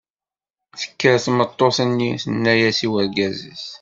Tekker 0.79 1.15
tmeṭṭut-nni 1.25 2.11
tenna-as 2.23 2.79
i 2.85 2.87
urgaz-is. 2.95 3.63